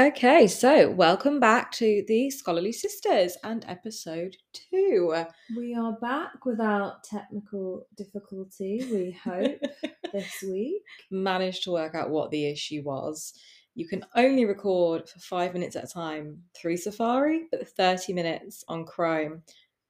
[0.00, 5.24] Okay, so welcome back to the Scholarly Sisters and episode two.
[5.56, 9.60] We are back without technical difficulty, we hope,
[10.12, 10.82] this week.
[11.12, 13.32] Managed to work out what the issue was.
[13.76, 18.64] You can only record for five minutes at a time through Safari, but 30 minutes
[18.66, 19.42] on Chrome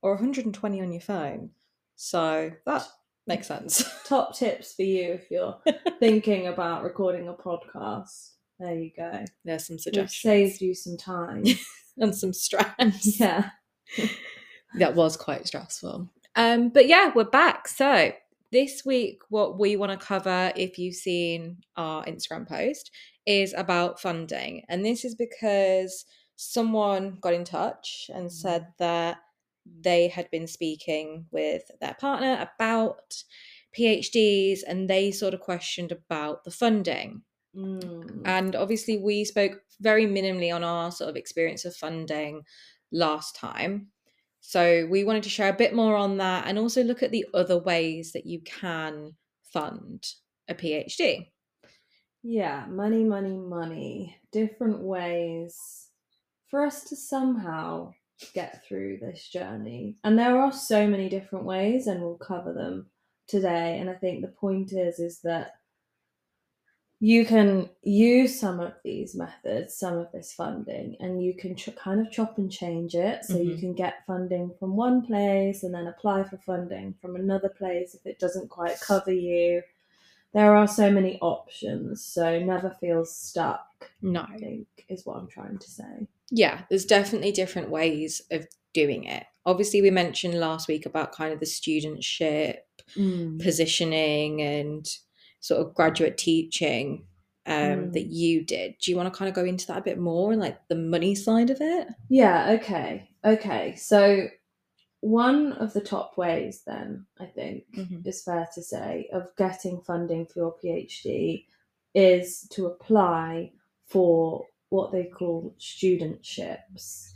[0.02, 1.50] or 120 on your phone.
[1.96, 2.86] So that
[3.26, 3.84] makes sense.
[4.06, 5.58] Top tips for you if you're
[6.00, 8.30] thinking about recording a podcast.
[8.58, 9.24] There you go.
[9.44, 10.24] There's some suggestions.
[10.24, 11.44] We've saved you some time.
[11.98, 13.20] and some stress.
[13.20, 13.50] yeah.
[14.74, 16.08] that was quite stressful.
[16.36, 17.68] Um, but yeah, we're back.
[17.68, 18.12] So
[18.52, 22.90] this week, what we want to cover, if you've seen our Instagram post,
[23.26, 24.62] is about funding.
[24.68, 26.04] And this is because
[26.36, 29.18] someone got in touch and said that
[29.80, 33.22] they had been speaking with their partner about
[33.78, 37.22] PhDs and they sort of questioned about the funding.
[37.56, 38.22] Mm.
[38.24, 42.42] And obviously, we spoke very minimally on our sort of experience of funding
[42.92, 43.88] last time.
[44.40, 47.26] So we wanted to share a bit more on that and also look at the
[47.34, 49.16] other ways that you can
[49.52, 50.06] fund
[50.48, 51.28] a PhD.
[52.22, 54.16] Yeah, money, money, money.
[54.32, 55.88] Different ways
[56.48, 57.92] for us to somehow
[58.34, 59.96] get through this journey.
[60.04, 62.90] And there are so many different ways, and we'll cover them
[63.26, 63.78] today.
[63.78, 65.52] And I think the point is, is that
[67.00, 71.74] you can use some of these methods, some of this funding, and you can ch-
[71.76, 73.24] kind of chop and change it.
[73.24, 73.60] So you Mhm.
[73.60, 78.04] can get funding from one place and then apply for funding from another place if
[78.04, 79.62] it doesn't quite cover you.
[80.34, 83.66] There are so many options, so never feel stuck,
[84.02, 84.26] No.
[84.28, 86.06] I think, is what I'm trying to say.
[86.30, 89.24] Yeah, there's definitely different ways of doing it.
[89.46, 92.56] Obviously, we mentioned last week about kind of the studentship
[93.38, 94.86] positioning and
[95.40, 97.04] sort of graduate teaching
[97.46, 98.12] um, that Mm.
[98.12, 98.74] you did.
[98.82, 100.74] Do you want to kind of go into that a bit more and like the
[100.74, 101.88] money side of it?
[102.10, 103.08] Yeah, okay.
[103.24, 103.74] Okay.
[103.76, 104.28] So
[105.00, 108.06] one of the top ways then, I think, Mhm.
[108.06, 111.46] is fair to say, of getting funding for your PhD
[111.94, 113.52] is to apply
[113.86, 117.12] for what they call studentships.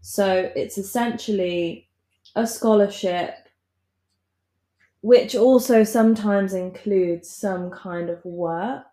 [0.00, 1.88] So it's essentially
[2.34, 3.34] a scholarship
[5.02, 8.84] which also sometimes includes some kind of work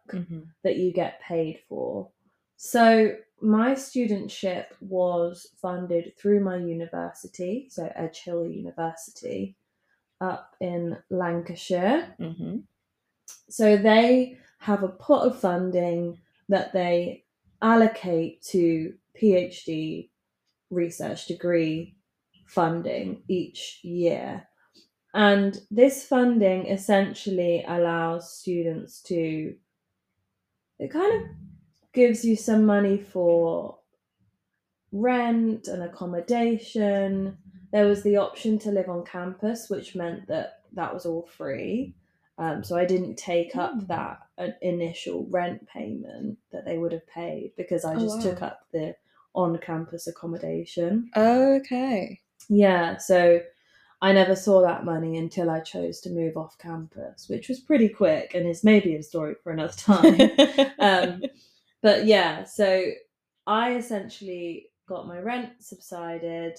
[0.64, 2.10] that you get paid for.
[2.56, 9.56] So my studentship was funded through my university, so Edge Hill University,
[10.20, 12.16] up in Lancashire.
[12.20, 12.58] Mm-hmm.
[13.50, 16.18] So they have a pot of funding
[16.50, 17.26] that they
[17.62, 20.10] allocate to PhD
[20.70, 21.96] research degree
[22.48, 24.48] funding each year.
[25.14, 29.56] And this funding essentially allows students to,
[30.80, 31.30] it kind of
[31.98, 33.80] gives you some money for
[34.92, 37.36] rent and accommodation.
[37.72, 41.96] There was the option to live on campus, which meant that that was all free.
[42.38, 43.88] Um, so I didn't take up Mm.
[43.88, 48.44] that uh, initial rent payment that they would have paid because I Oh, just took
[48.44, 48.96] up the
[49.34, 51.10] on campus accommodation.
[51.18, 52.20] Okay.
[52.48, 53.42] Yeah, so
[54.04, 57.90] I never saw that money until I chose to move off campus, which was pretty
[57.90, 60.30] quick and is maybe a story for another time.
[60.80, 61.24] um,
[61.88, 62.84] but yeah, so
[63.46, 66.58] I essentially got my rent subsided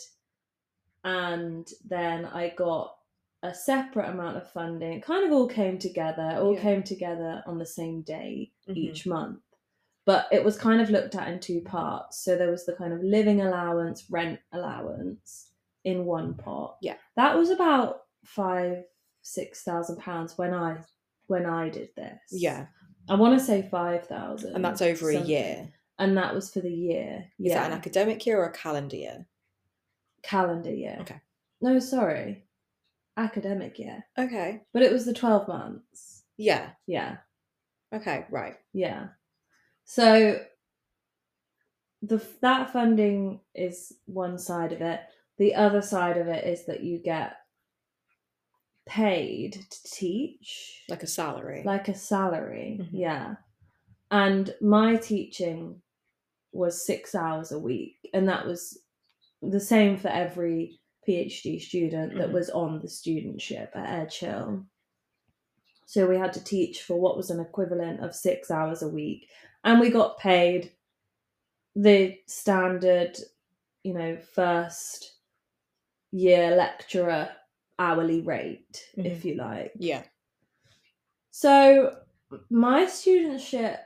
[1.05, 2.97] and then I got
[3.43, 4.95] a separate amount of funding.
[4.95, 6.63] It kind of all came together, it all Yeah.
[6.63, 8.77] came together on the same day Mhm.
[8.79, 9.43] each month.
[10.07, 12.25] But it was kind of looked at in two parts.
[12.25, 15.53] So there was the kind of living allowance, rent allowance
[15.85, 16.79] in one pot.
[16.81, 16.97] Yeah.
[17.17, 18.87] That was about five,
[19.21, 20.79] six thousand pounds when I
[21.27, 22.19] when I did this.
[22.33, 22.69] yeah.
[23.09, 24.55] I want to say five thousand.
[24.55, 25.69] And that's over a year.
[25.99, 27.25] And that was for the year.
[27.39, 27.55] Is yeah.
[27.55, 29.27] that an academic year or a calendar year?
[30.23, 30.99] calendar year?
[31.01, 31.21] Okay.
[31.61, 32.45] No, sorry.
[33.17, 34.05] Academic year.
[34.17, 34.63] Okay.
[34.73, 36.23] But it was the twelve months.
[36.37, 36.71] Yeah.
[36.87, 37.17] Yeah.
[37.93, 38.27] Okay.
[38.31, 38.57] Right.
[38.73, 39.09] Yeah.
[39.85, 40.41] So
[42.03, 45.01] the that funding is one side of it.
[45.39, 47.38] The other side of it is that you get
[48.89, 51.63] paid to teach Like a salary.
[51.65, 52.79] like a salary.
[52.81, 52.89] Mhm.
[52.93, 53.35] Yeah.
[54.11, 55.83] And my teaching
[56.53, 58.83] was 6 hours a week and that was
[59.43, 62.33] the same for every PhD student that Mhm.
[62.33, 64.67] was on the studentship at Edge Hill.
[65.87, 69.29] So we had to teach for what was an equivalent of six hours a week.
[69.65, 70.73] And we got paid
[71.75, 73.17] the standard,
[73.85, 75.15] you know, first
[76.11, 77.31] year lecturer
[77.79, 79.25] hourly rate, if Mhm.
[79.25, 79.73] you like.
[79.79, 80.03] Yeah.
[81.31, 81.97] So
[82.51, 83.79] my studentship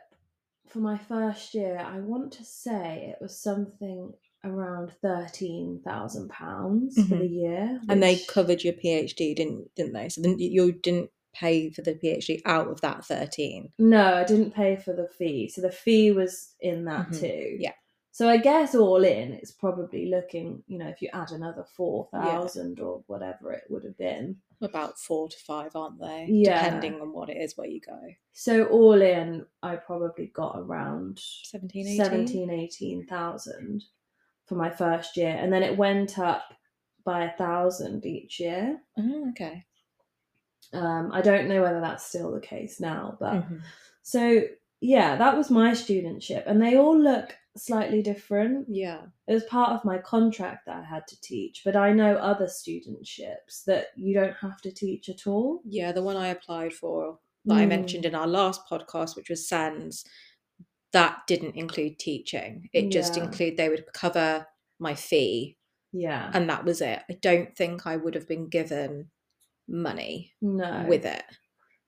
[0.68, 4.12] for my first year, I want to say it was something
[4.44, 7.18] around thirteen thousand pounds for Mhm.
[7.20, 10.08] the year, And they covered your PhD, didn't didn't they?
[10.08, 13.72] So then you- didn't pay for the PhD out of that 13.
[13.78, 15.48] No, I didn't pay for the fee.
[15.48, 17.20] So the fee was in that Mhm.
[17.20, 17.56] too.
[17.58, 17.72] Yeah.
[18.14, 22.78] So I guess all in, it's probably looking, you know, if you add another 4,000
[22.78, 24.36] or whatever it would have been.
[24.60, 26.26] About four to five, aren't they?
[26.28, 26.62] Yeah.
[26.62, 27.98] Depending on what it is where you go.
[28.32, 32.04] So all in, I probably got around 17, 18?
[32.04, 33.82] 17, 18,000
[34.46, 35.34] for my first year.
[35.40, 36.52] And then it went up
[37.06, 38.78] by a thousand each year.
[38.98, 39.64] Oh, okay.
[40.74, 43.62] Um, I don't know whether that's still the case now, but Mhm.
[44.02, 44.42] So
[44.80, 48.66] yeah, that was my studentship, and they all look slightly different.
[48.68, 49.02] Yeah.
[49.26, 52.46] It was part of my contract that I had to teach, but I know other
[52.46, 55.60] studentships that you don't have to teach at all.
[55.64, 57.68] Yeah, the one I applied for that I Mm.
[57.68, 60.04] mentioned in our last podcast, which was SeNSS,
[60.92, 62.68] that didn't include teaching.
[62.72, 63.24] It just Yeah.
[63.24, 64.46] included they would cover
[64.78, 65.58] my fee
[65.94, 67.00] Yeah, and that was it.
[67.10, 69.10] I don't think I would have been given
[69.68, 70.86] money no.
[70.88, 71.22] with it.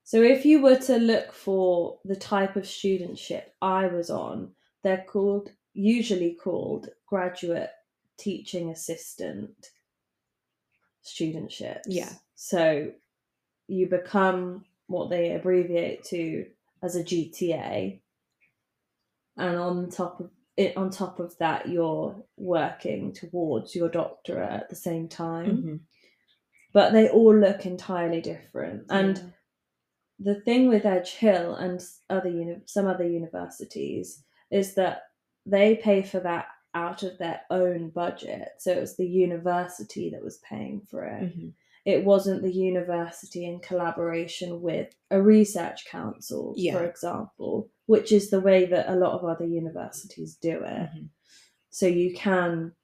[0.02, 5.04] So if you were to look for the type of studentship I was on, they're
[5.08, 7.70] called usually called graduate
[8.16, 9.70] teaching assistant
[11.04, 11.82] studentships.
[11.86, 12.12] Yeah.
[12.36, 12.92] So
[13.66, 16.46] you become what they abbreviate to
[16.82, 18.00] as a GTA,
[19.36, 24.68] and on top of it, on top of that, you're working towards your doctorate at
[24.68, 25.46] the same time.
[25.56, 25.80] Mhm.
[26.72, 29.30] But they all look entirely different, and Yeah.
[30.20, 34.22] the thing with Edge Hill and other uni- some other universities
[34.54, 35.02] is that
[35.44, 38.48] they pay for that out of their own budget.
[38.58, 41.22] So it was the university that was paying for it.
[41.22, 41.52] Mhm.
[41.84, 46.78] It wasn't the university in collaboration with a research council, Yeah.
[46.78, 50.88] for example, which is the way that a lot of other universities do it.
[50.94, 51.08] Mhm.
[51.70, 52.74] So you can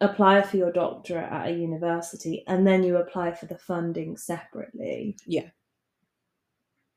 [0.00, 5.16] apply for your doctorate at a university and then you apply for the funding separately.
[5.26, 5.50] Yeah.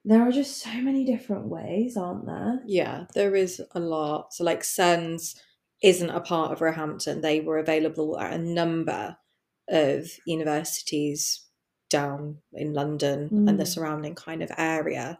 [0.04, 2.62] There are just so many different ways, aren't there?
[2.66, 4.34] Yeah, there is a lot.
[4.34, 5.36] So, like, SeNSS
[5.84, 7.22] isn't a part of Roehampton.
[7.22, 9.18] They were available at a number
[9.70, 11.46] of universities
[11.90, 13.68] down in London and the Mm.
[13.68, 15.20] surrounding kind of area.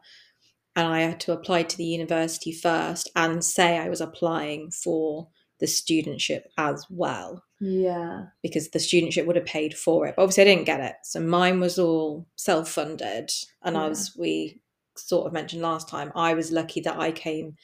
[0.76, 5.28] And I had to apply to the university first and say I was applying for
[5.60, 8.28] the studentship as well Yeah.
[8.42, 10.16] because the studentship would have paid for it.
[10.16, 10.96] But obviously, I didn't get it.
[11.04, 13.32] So mine was all self funded.
[13.64, 13.88] And Yeah.
[13.88, 14.61] as we
[14.96, 17.56] sort of mentioned last time, I was lucky that I came,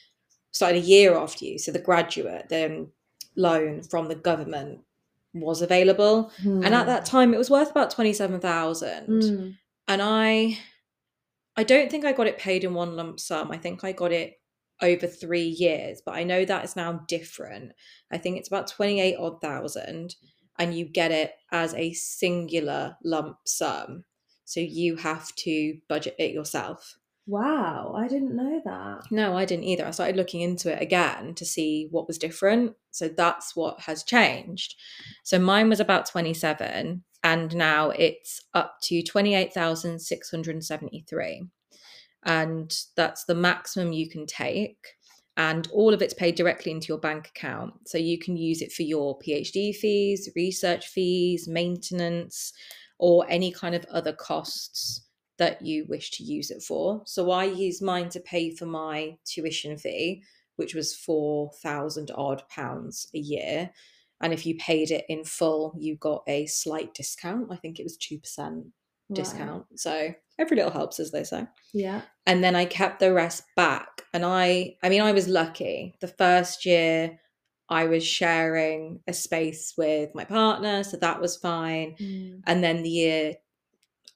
[0.52, 1.58] started a year after you.
[1.58, 2.88] So the graduate then
[3.36, 4.80] loan from the government
[5.34, 6.32] was available.
[6.64, 9.56] And at that time, it was worth about 27,000 Mm.
[9.86, 10.58] and I
[11.56, 13.50] I don't think I got it paid in one lump sum.
[13.50, 14.40] I think I got it
[14.80, 17.72] over three years, but I know that is now different.
[18.12, 20.14] I think it's about 28 odd thousand,
[20.56, 24.04] and you get it as a singular lump sum.
[24.44, 26.96] So you have to budget it yourself.
[27.28, 29.02] Wow, I didn't know that.
[29.10, 29.84] No, I didn't either.
[29.84, 32.74] I started looking into it again to see what was different.
[32.90, 34.76] So that's what has changed.
[35.24, 41.42] So mine was about 27 and now it's up to 28,673.
[42.24, 44.78] And that's the maximum you can take.
[45.36, 47.74] And all of it's paid directly into your bank account.
[47.86, 52.54] So you can use it for your PhD fees, research fees, maintenance,
[52.98, 55.04] or any kind of other costs
[55.38, 57.02] that you wish to use it for.
[57.06, 60.22] So I used mine to pay for my tuition fee,
[60.56, 63.70] which was four thousand odd pounds a year.
[64.20, 67.52] And if you paid it in full, you got a slight discount.
[67.52, 68.66] I think it was two percent
[69.10, 69.16] Right.
[69.16, 69.64] discount.
[69.76, 71.46] So every little helps, as they say.
[71.72, 72.02] Yeah.
[72.26, 74.02] And then I kept the rest back.
[74.12, 75.94] And I, I mean, I was lucky.
[76.02, 77.18] The first year,
[77.70, 81.96] I was sharing a space with my partner, so that was fine.
[81.98, 82.42] Mm.
[82.46, 83.34] And then the year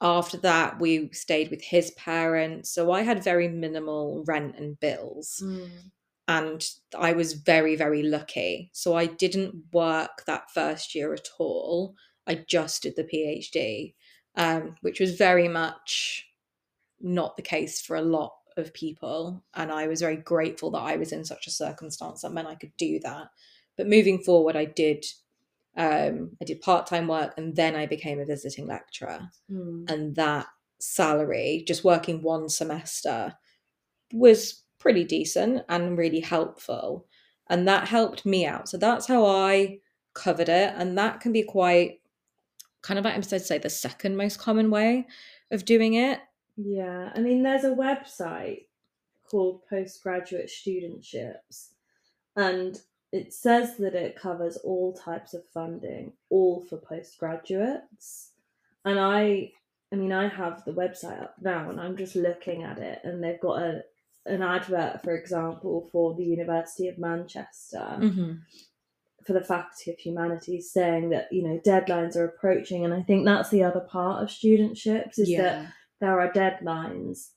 [0.03, 2.71] after that, we stayed with his parents.
[2.71, 5.41] So I had very minimal rent and bills.
[5.43, 5.71] Mm.
[6.29, 6.67] And
[6.99, 8.71] I was very, very lucky.
[8.73, 11.95] So I didn't work that first year at all.
[12.27, 13.95] I just did the PhD,
[14.37, 16.27] um, which was very much
[17.01, 19.45] not the case for a lot of people.
[19.55, 22.55] And I was very grateful that I was in such a circumstance that meant I
[22.57, 23.29] could do that.
[23.77, 25.05] But moving forward, I did.
[25.77, 29.31] Um, I did part-time work and then I became a visiting lecturer.
[29.51, 29.91] Mm.
[29.91, 30.47] and that
[30.81, 33.35] salary just working one semester
[34.13, 37.07] was pretty decent and really helpful.
[37.49, 38.69] And that helped me out.
[38.69, 39.79] So that's how i
[40.15, 40.75] covered it.
[40.77, 42.01] And that can be quite
[42.83, 45.07] kind of like I'm to say the second most common way
[45.51, 46.21] of doing it.
[46.57, 48.67] Yeah, I mean, there's a website
[49.25, 51.71] called Postgraduate Studentships,
[52.37, 52.79] and
[53.13, 58.31] it says that it covers all types of funding, all for postgraduates.
[58.85, 59.53] And I,
[59.93, 63.23] I mean, I have the website up now, and I'm just looking at it, and
[63.23, 63.83] they've got a
[64.25, 67.99] an advert, for example, for the University of Manchester.
[68.01, 68.33] Mm-hmm.
[69.27, 73.25] For the Faculty of Humanities, saying that you know deadlines are approaching, and I think
[73.25, 75.69] that's the other part of studentships is that
[76.01, 77.29] there are deadlines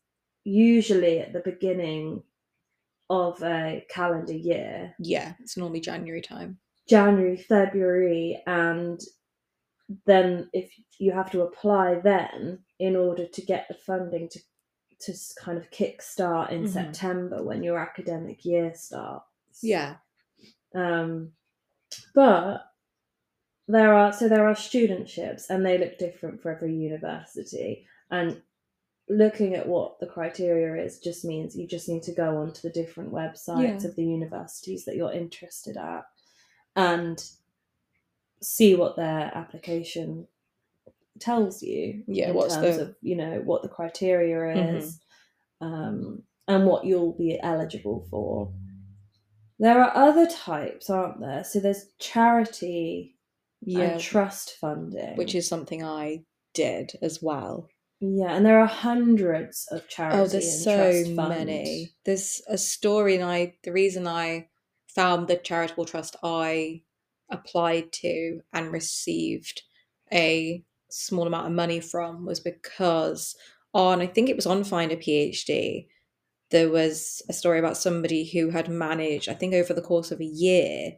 [0.43, 2.23] usually at the beginning
[3.09, 6.59] of a calendar year yeah, it's normally January time.
[6.89, 9.01] january february and
[10.05, 14.39] then if you have to apply then in order to get the funding to
[14.99, 16.67] to kind of kick start in Mhm.
[16.69, 19.27] september when your academic year starts
[19.61, 19.97] Yeah,
[20.73, 21.33] um,
[22.15, 22.61] but
[23.67, 28.41] there are so there are studentships and they look different for every university and
[29.07, 32.69] looking at what the criteria is just means you just need to go onto the
[32.73, 33.87] different websites Yeah.
[33.87, 36.05] of the universities that you're interested at
[36.75, 37.23] and
[38.41, 40.27] see what their application
[41.19, 44.75] tells you Yeah, in what's terms the- of you know what the criteria Mhm.
[44.77, 44.99] is
[45.61, 48.51] um, and what you'll be eligible for
[49.59, 53.15] there are other types aren't there so there's charity
[53.61, 57.69] yeah, and trust funding which is something I did as well.
[57.99, 60.19] Yeah and there are hundreds of charities.
[60.19, 61.91] Oh, there's so many.
[62.05, 64.49] There's a story, and I the reason I
[64.93, 66.83] found the charitable trust I
[67.29, 69.63] applied to and received
[70.13, 73.35] a small amount of money from was because
[73.73, 75.87] on I think it was on Find a PhD.
[76.51, 80.21] There was a story about somebody who had managed, I think, over the course of
[80.21, 80.93] a year,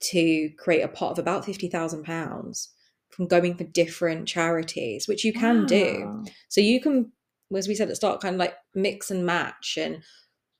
[0.00, 2.70] to create a pot of about fifty thousand pounds
[3.10, 6.24] from going for different charities, which you can do.
[6.48, 7.12] So you can,
[7.54, 10.02] as we said at the start, kind of like mix and match and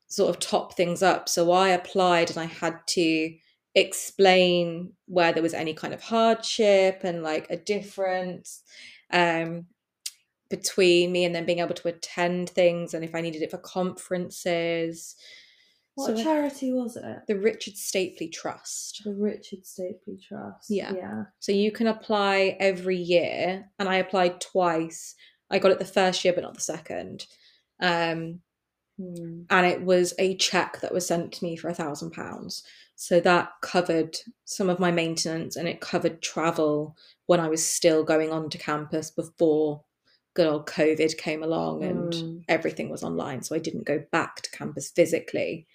[0.08, 1.28] sort of top things up.
[1.28, 3.34] So I applied and I had to
[3.76, 8.62] explain where there was any kind of hardship and like a difference
[9.12, 9.66] um,
[10.48, 13.58] between me and then being able to attend things and if I needed it for
[13.58, 15.14] conferences.
[16.00, 19.02] What So- charity was it The Richard Stapley Trust.
[19.04, 20.92] the richard stapley trust Yeah.
[20.94, 25.14] yeah So you can apply every year, and I applied twice.
[25.50, 27.26] I got it the first year, but not the second.
[27.80, 28.40] Um,
[28.98, 29.42] Hmm.
[29.48, 32.62] and it was a check that was sent to me for a thousand pounds.
[32.96, 38.04] So that covered some of my maintenance, and it covered travel when I was still
[38.04, 39.84] going on to campus before
[40.34, 42.44] good old COVID came along and Mm.
[42.48, 43.42] everything was online.
[43.42, 45.66] So I didn't go back to campus physically,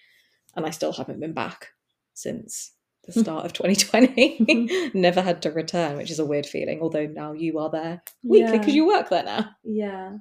[0.55, 1.69] and I still haven't been back
[2.13, 2.73] since
[3.05, 3.21] the hmm.
[3.21, 4.37] start of 2020.
[4.39, 4.99] Mm-hmm.
[4.99, 6.81] Never had to return, which is a weird feeling.
[6.81, 8.57] Although now you are there weekly Yeah.
[8.59, 9.49] because you work there now.
[9.63, 10.17] yeah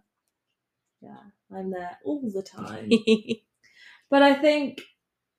[1.03, 1.19] yeah
[1.55, 2.91] i'm there all the time
[4.11, 4.81] But I think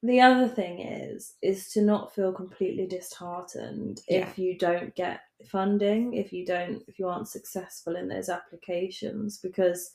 [0.03, 4.27] the other thing is is to not feel completely disheartened Yeah.
[4.27, 9.39] if you don't get funding, if you don't if you aren't successful in those applications
[9.39, 9.91] because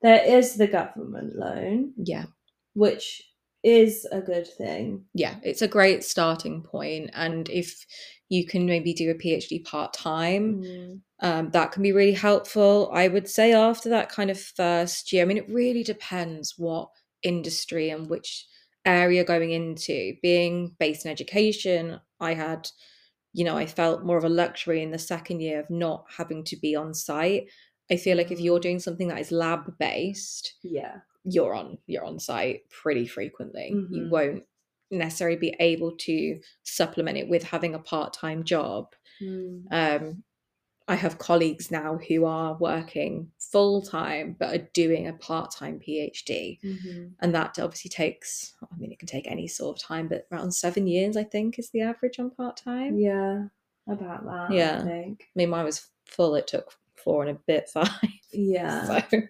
[0.00, 2.26] there is the government loan, yeah.
[2.74, 3.27] which
[3.62, 5.04] is a good thing.
[5.14, 7.10] yeah, it's a great starting point.
[7.14, 7.84] And if
[8.28, 11.00] you can maybe do a PhD part time, Mm.
[11.20, 12.90] um, that can be really helpful.
[12.92, 16.90] I would say after that kind of first year, I mean, it really depends what
[17.22, 18.46] industry and which
[18.84, 20.14] area going into.
[20.22, 22.68] Being based in education, I had,
[23.32, 26.44] you know, I felt more of a luxury in the second year of not having
[26.44, 27.48] to be on site.
[27.90, 28.62] I feel like if you're Mm.
[28.62, 31.00] doing something that is lab based, Yeah.
[31.24, 33.68] You're on you're on site pretty frequently.
[33.70, 34.10] You Mhm.
[34.10, 34.44] won't
[34.90, 38.94] necessarily be able to supplement it with having a part-time job.
[39.20, 39.64] Mm.
[39.70, 40.24] Um,
[40.90, 46.58] I have colleagues now who are working full time but are doing a part-time PhD,
[46.62, 47.12] Mhm.
[47.20, 48.54] and that obviously takes.
[48.62, 51.58] I mean, it can take any sort of time, but around seven years, I think,
[51.58, 52.96] is the average on part-time.
[52.98, 53.48] Yeah.
[53.86, 54.80] About that, Yeah.
[54.80, 55.22] I think.
[55.24, 57.90] I mean, mine was full; it took four and a bit, five.
[58.32, 58.84] Yeah.
[59.10, 59.22] So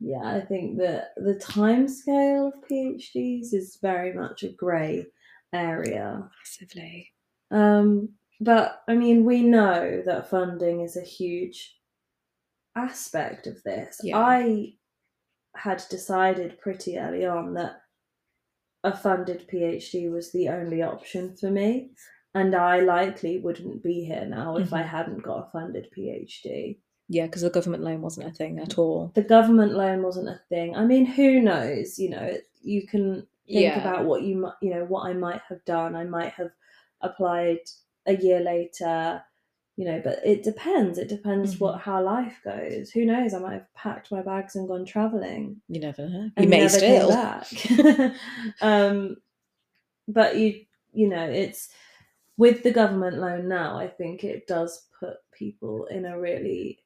[0.00, 5.06] Yeah, I think that the time scale of PhDs is very much a grey
[5.52, 6.28] area.
[6.38, 7.10] massively.
[7.50, 11.76] Um, but I mean, we know that funding is a huge
[12.76, 13.98] aspect of this.
[14.02, 14.18] Yeah.
[14.18, 14.74] I
[15.56, 17.82] had decided pretty early on that
[18.84, 21.90] a funded PhD was the only option for me,
[22.34, 24.86] and I likely wouldn't be here now if I Mhm.
[24.86, 26.80] hadn't got a funded PhD.
[27.12, 29.10] Yeah, because the government loan wasn't a thing at all.
[29.16, 30.76] the government loan wasn't a thing.
[30.76, 31.98] I mean, who knows?
[31.98, 33.80] You know, you can think Yeah.
[33.80, 35.96] about what you might, you know, what I might have done.
[35.96, 36.52] I might have
[37.00, 37.58] applied
[38.06, 39.22] a year later.
[39.76, 40.98] you know, but it depends.
[40.98, 41.64] It depends Mm-hmm.
[41.64, 42.90] what how life goes.
[42.90, 43.32] Who knows?
[43.32, 45.62] I might have packed my bags and gone traveling.
[45.68, 46.30] You never know.
[46.38, 47.08] You may still.
[47.08, 47.46] back.
[48.60, 49.16] um,
[50.06, 51.70] but you you know it's
[52.36, 53.78] with the government loan now.
[53.78, 56.78] I think it does put people in a really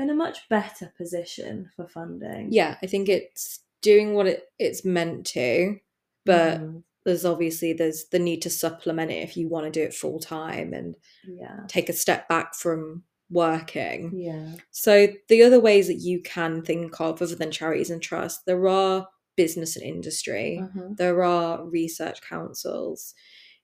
[0.00, 2.48] in a much better position for funding.
[2.50, 5.78] Yeah, I think it's doing what it, it's meant to,
[6.26, 6.82] but Mhm.
[7.04, 10.18] there's obviously there's the need to supplement it if you want to do it full
[10.20, 14.12] time and yeah, take a step back from working.
[14.14, 18.42] yeah, So the other ways that you can think of other than charities and trusts,
[18.44, 20.58] there are business and industry.
[20.58, 20.88] uh-huh.
[20.98, 23.14] There are research councils.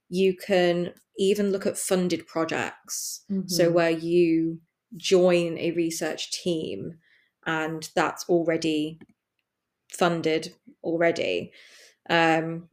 [0.08, 3.24] You can even look at funded projects.
[3.46, 3.72] So Mhm.
[3.72, 4.60] where you
[4.96, 6.98] join a research team
[7.46, 8.98] and that's already
[9.90, 11.52] funded already.
[12.10, 12.68] Um,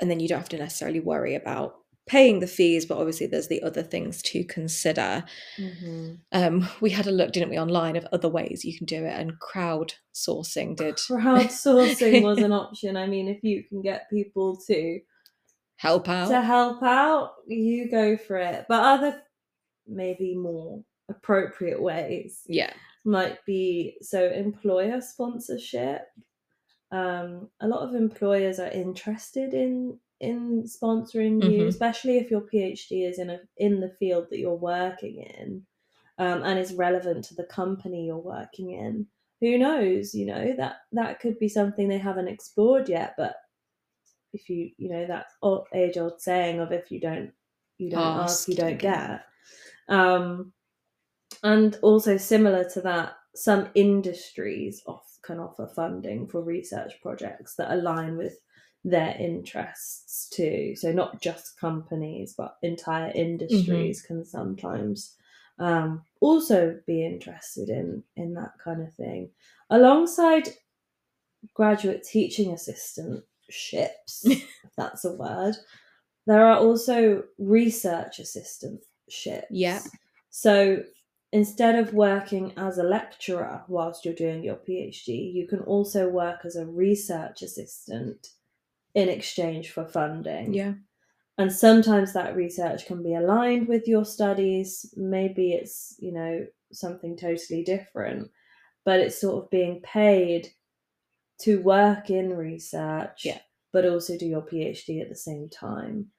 [0.00, 1.74] and then you don't have to necessarily worry about
[2.08, 5.24] paying the fees, but obviously there's the other things to consider.
[5.58, 6.18] Mhm.
[6.32, 9.12] Um, we had a look, didn't we, online of other ways you can do it,
[9.12, 12.96] and crowdsourcing did crowdsourcing was an option.
[12.96, 15.00] I mean, if you can get people to
[15.76, 16.28] help out.
[16.28, 18.64] to help out, you go for it.
[18.68, 19.22] But other
[19.86, 22.72] maybe more appropriate ways yeah,
[23.04, 26.02] might be so employer sponsorship.
[26.90, 31.68] Um, a lot of employers are interested in in sponsoring you, Mhm.
[31.68, 35.66] especially if your PhD is in a in the field that you're working in,
[36.18, 39.06] um, and is relevant to the company you're working in.
[39.40, 40.14] Who knows?
[40.14, 43.14] You know that that could be something they haven't explored yet.
[43.18, 43.36] But
[44.32, 47.32] if you you know that old, age old saying of if you don't
[47.78, 49.24] you don't ask, Ask, you don't get.
[49.88, 50.52] Um,
[51.42, 57.72] and also similar to that, some industries off, can offer funding for research projects that
[57.72, 58.38] align with
[58.84, 60.74] their interests too.
[60.76, 65.16] So not just companies, but entire industries can sometimes
[65.58, 69.30] um, also be interested in in that kind of thing,
[69.70, 70.48] alongside
[71.54, 73.22] graduate teaching assistantships,
[74.24, 75.56] if that's a word.
[76.26, 79.46] There are also research assistantships.
[79.50, 79.80] Yeah.
[80.30, 80.82] So
[81.32, 86.40] instead of working as a lecturer whilst you're doing your PhD, you can also work
[86.44, 88.28] as a research assistant
[88.94, 90.54] in exchange for funding.
[90.54, 90.74] yeah,
[91.36, 94.92] And sometimes that research can be aligned with your studies.
[94.96, 98.30] Maybe it's, you know, something totally different,
[98.84, 100.48] but it's sort of being paid
[101.42, 103.38] to work in research, Yeah.
[103.72, 106.10] but also do your PhD at the same time.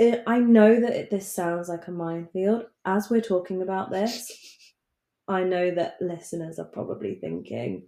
[0.00, 2.64] It, I know that it, this sounds like a minefield.
[2.86, 4.32] As we're talking about this,
[5.28, 7.86] I know that listeners are probably thinking,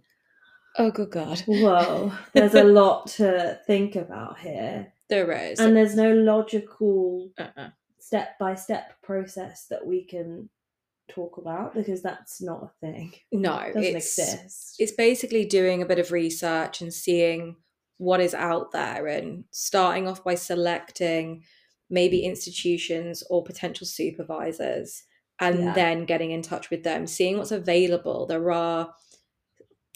[0.77, 1.39] Oh, good God.
[1.47, 4.93] whoa, there's a lot to think about here.
[5.09, 5.59] There is.
[5.59, 7.69] And there's no logical uh-uh.
[7.99, 10.49] step by step process that we can
[11.09, 13.13] talk about because that's not a thing.
[13.31, 14.75] No, It doesn't it's exist.
[14.77, 17.55] it's basically doing a bit of research and seeing
[17.97, 21.43] what is out there and starting off by selecting
[21.93, 25.03] maybe institutions or potential supervisors
[25.39, 25.73] and Yeah.
[25.73, 28.93] then getting in touch with them seeing what's available there are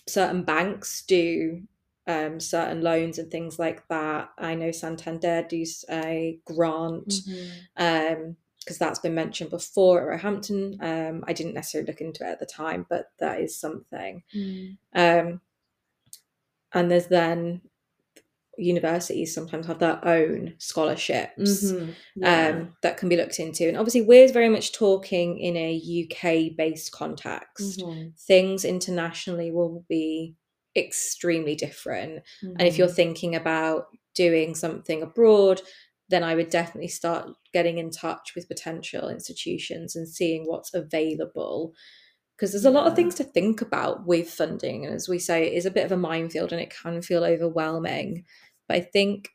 [0.08, 1.64] certain banks do
[2.08, 7.52] um, certain loans and things like that i know santander do a grant Mhm.
[7.78, 10.78] um because that's been mentioned before at Roehampton.
[10.82, 14.24] Um, I didn't necessarily look into it at the time, but that is something.
[14.36, 14.78] Mm.
[14.94, 15.42] Um,
[16.74, 17.62] and there's then
[18.58, 21.94] universities sometimes have their own scholarships Mhm.
[22.16, 22.48] Yeah.
[22.48, 23.68] um, that can be looked into.
[23.68, 27.80] And obviously, we're very much talking in a UK based context.
[27.80, 28.18] Mhm.
[28.20, 30.36] Things internationally will be
[30.76, 32.24] extremely different.
[32.42, 32.96] And if you're Mhm.
[32.96, 35.62] thinking about doing something abroad,
[36.10, 41.74] then I would definitely start getting in touch with potential institutions and seeing what's available.
[42.36, 44.86] Because there's a lot of things to think about with funding.
[44.86, 47.24] And as we say, it is a bit of a minefield and it can feel
[47.24, 48.26] overwhelming.
[48.68, 49.30] But I think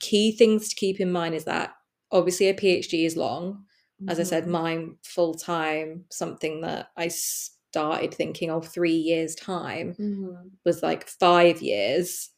[0.00, 1.74] key things to keep in mind is that
[2.12, 3.64] obviously a PhD is long.
[4.08, 4.48] As I said, Mhm.
[4.48, 10.50] mine full time, something that I started thinking of three years' time Mhm.
[10.64, 12.30] was like five years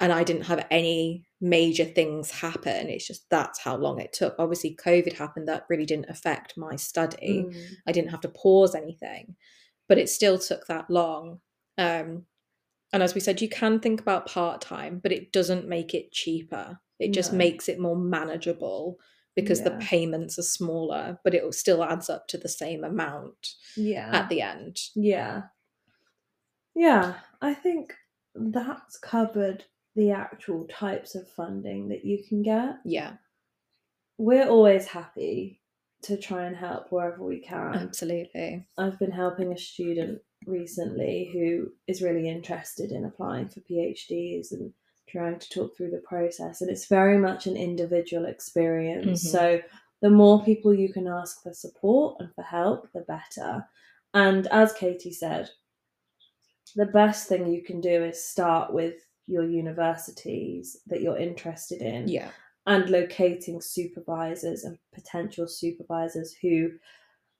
[0.00, 2.88] and I didn't have any major things happen.
[2.88, 4.34] It's just that's how long it took.
[4.38, 7.44] Obviously, COVID happened, that really didn't affect my study.
[7.48, 7.76] Mm.
[7.86, 9.36] I didn't have to pause anything,
[9.88, 11.40] but it still took that long.
[11.78, 12.26] Um,
[12.92, 16.12] and as we said, you can think about part time, but it doesn't make it
[16.12, 16.78] cheaper.
[16.98, 17.38] It just No.
[17.38, 18.98] makes it more manageable
[19.36, 24.10] because the payments are smaller, but it still adds up to the same amount Yeah.
[24.12, 24.78] at the end.
[24.96, 25.42] Yeah.
[26.74, 27.94] Yeah, I think
[28.34, 32.76] that's covered the actual types of funding that you can get.
[32.84, 33.16] Yeah.
[34.16, 35.60] We're always happy
[36.02, 37.74] to try and help wherever we can.
[37.74, 38.66] Absolutely.
[38.76, 44.72] I've been helping a student recently who is really interested in applying for PhDs and
[45.08, 46.60] trying to talk through the process.
[46.60, 49.24] And it's very much an individual experience.
[49.24, 49.30] Mhm.
[49.30, 49.62] So
[50.00, 53.66] the more people you can ask for support and for help, the better.
[54.14, 55.50] And as Katie said,
[56.76, 58.96] the best thing you can do is start with
[59.26, 62.30] your universities that you're interested in Yeah.
[62.66, 66.78] and locating supervisors and potential supervisors who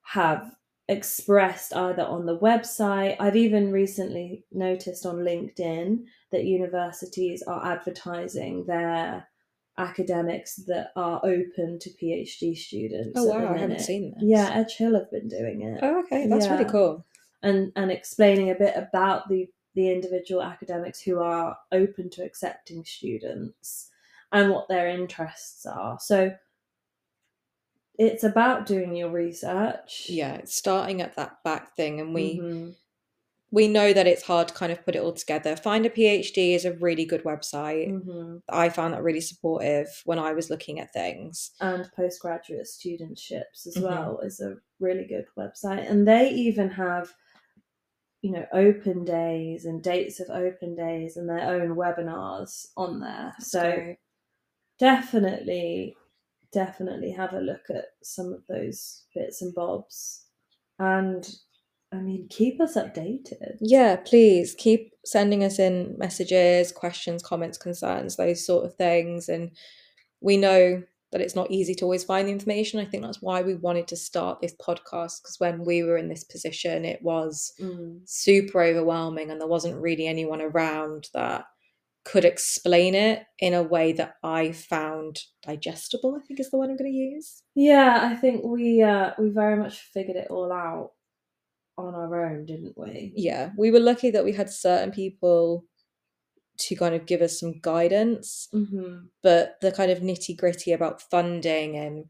[0.03, 0.57] have
[0.89, 3.17] expressed either on the website.
[3.21, 9.29] I've even recently noticed on LinkedIn that universities are advertising their
[9.77, 13.13] academics that are open to PhD students.
[13.17, 14.23] Oh wow, I haven't seen this.
[14.25, 17.05] Yeah, Edge Hill have been doing it Oh okay, that's really cool.
[17.43, 22.85] and and explaining a bit about the the individual academics who are open to accepting
[22.85, 23.91] students
[24.33, 25.99] and what their interests are.
[26.01, 26.33] So
[27.99, 30.07] it's about doing your research.
[30.09, 32.77] Yeah, it's starting at that back thing, and we Mhm.
[33.51, 35.57] we know that it's hard to kind of put it all together.
[35.57, 37.89] Find a PhD is a really good website.
[37.91, 38.43] Mhm.
[38.51, 41.53] I found that really supportive when I was looking at things.
[41.61, 43.83] and postgraduate studentships as Mhm.
[43.83, 47.15] well is a really good website and they even have
[48.23, 53.35] you know open days and dates of open days and their own webinars on there
[53.39, 53.99] so Great.
[54.79, 55.97] definitely
[56.53, 60.25] definitely have a look at some of those bits and bobs
[60.79, 61.29] and
[61.93, 68.17] i mean keep us updated Yeah, please keep sending us in messages, questions, comments, concerns,
[68.17, 69.29] those sort of things.
[69.29, 69.51] And
[70.21, 70.83] we know
[71.13, 72.79] that it's not easy to always find the information.
[72.79, 76.09] I think that's why we wanted to start this podcast because when we were in
[76.11, 78.01] this position, it was Mm.
[78.05, 81.47] super overwhelming and there wasn't really anyone around that
[82.05, 86.71] could explain it in a way that I found digestible, I think is the one
[86.71, 87.43] I'm going to use.
[87.55, 90.93] yeah i think we uh we very much figured it all out
[91.77, 95.65] on our own didn't we Yeah, we were lucky that we had certain people
[96.59, 98.49] to kind of give us some guidance.
[98.53, 102.07] hmm but the kind of nitty gritty about funding and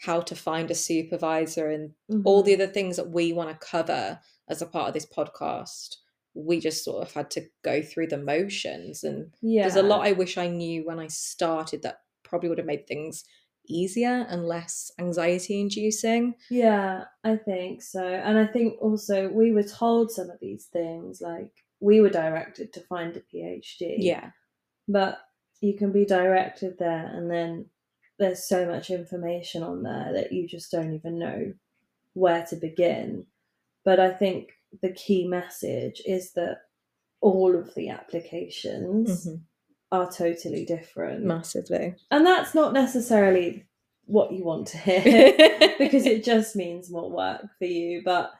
[0.00, 1.90] how to find a supervisor and
[2.24, 5.96] all the other things that we want to cover as a part of this podcast,
[6.34, 9.04] we just sort of had to go through the motions.
[9.04, 12.58] And yeah there's a lot I wish I knew when I started that probably would
[12.58, 13.24] have made things
[13.66, 16.34] easier and less anxiety inducing.
[16.50, 18.04] Yeah, I think so.
[18.04, 22.72] And I think also we were told some of these things, like we were directed
[22.72, 23.96] to find a PhD.
[23.98, 24.30] Yeah.
[24.88, 25.18] But
[25.60, 27.66] you can be directed there, and then
[28.18, 31.54] there's so much information on there that you just don't even know
[32.12, 33.26] where to begin.
[33.84, 34.50] But I think
[34.82, 36.58] the key message is that
[37.20, 39.40] all of the applications Mhm.
[39.92, 41.24] are totally different.
[41.24, 41.94] Massively.
[42.10, 43.66] And that's not necessarily
[44.06, 45.32] what you want to hear
[45.78, 48.02] because it just means more work for you.
[48.04, 48.32] But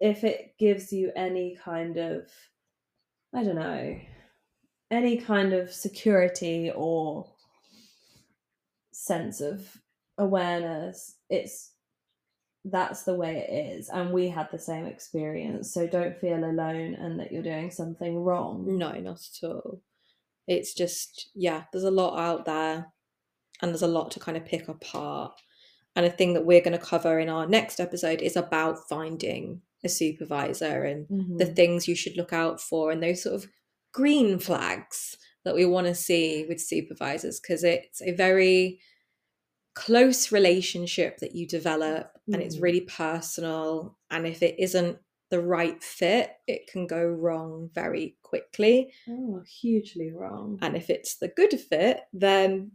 [0.00, 2.30] if it gives you any kind of,
[3.34, 3.98] I don't know,
[4.90, 7.30] any kind of security or
[8.92, 9.76] sense of
[10.18, 11.72] awareness, it's
[12.70, 13.88] that's the way it is.
[13.88, 15.72] And we had the same experience.
[15.72, 18.64] So don't feel alone and that you're doing something wrong.
[18.78, 19.80] No, not at all.
[20.48, 22.88] It's just, yeah, there's a lot out there
[23.62, 25.40] and there's a lot to kind of pick apart.
[25.94, 29.62] And a thing that we're going to cover in our next episode is about finding
[29.84, 31.06] a supervisor and
[31.38, 31.56] the Mhm.
[31.56, 33.46] things you should look out for and those sort of
[33.92, 38.80] green flags that we want to see with supervisors because it's a very
[39.74, 42.62] close relationship that you develop and it's Mhm.
[42.62, 44.98] really personal and if it isn't
[45.30, 50.58] the right fit it can go wrong very quickly Oh, hugely wrong.
[50.62, 52.72] and if it's the good fit then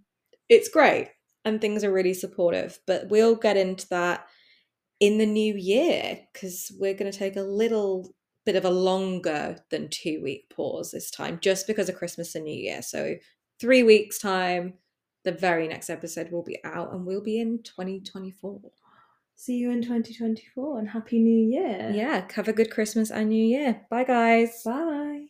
[0.49, 1.09] it's great
[1.45, 4.27] and things are really supportive but we'll get into that
[4.99, 8.13] in the new year because we're going to take a little
[8.45, 12.45] bit of a longer than two week pause this time just because of christmas and
[12.45, 13.15] new year so
[13.59, 14.73] three weeks time
[15.23, 18.59] the very next episode will be out and we'll be in 2024
[19.41, 21.91] see you in 2024 and happy new year.
[21.91, 23.81] Yeah, have a good Christmas and new year.
[23.89, 24.61] Bye, guys.
[24.63, 25.25] Bye.